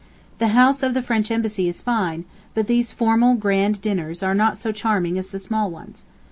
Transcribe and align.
The 0.39 0.47
house 0.57 0.81
of 0.81 0.95
the 0.95 1.03
French 1.03 1.29
Embassy 1.29 1.67
is 1.67 1.79
fine, 1.79 2.25
but 2.55 2.65
these 2.65 2.91
formal 2.91 3.35
grand 3.35 3.81
dinners 3.83 4.23
are 4.23 4.33
not 4.33 4.57
so 4.57 4.71
charming 4.71 5.15
as 5.19 5.27
the 5.27 5.37
small 5.37 5.69
ones. 5.69 6.07